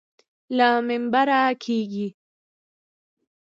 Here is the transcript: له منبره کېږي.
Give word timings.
له 0.57 0.69
منبره 0.87 1.41
کېږي. 1.63 2.07